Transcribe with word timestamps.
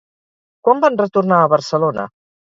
Quan 0.67 0.81
van 0.85 0.97
retornar 1.03 1.43
a 1.43 1.53
Barcelona? 1.53 2.09